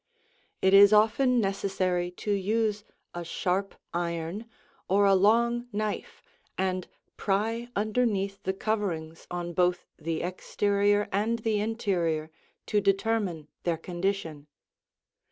It 0.63 0.73
is 0.73 0.93
often 0.93 1.39
necessary 1.39 2.09
to 2.25 2.31
use 2.31 2.83
a 3.13 3.23
sharp 3.23 3.75
iron 3.93 4.47
or 4.89 5.05
a 5.05 5.13
long 5.13 5.67
knife 5.71 6.23
and 6.57 6.87
pry 7.17 7.69
underneath 7.75 8.41
the 8.41 8.51
coverings 8.53 9.27
on 9.29 9.53
both 9.53 9.85
the 9.99 10.23
exterior 10.23 11.07
and 11.11 11.37
the 11.37 11.59
interior 11.59 12.31
to 12.65 12.81
determine 12.81 13.47
their 13.61 13.77
condition. 13.77 14.47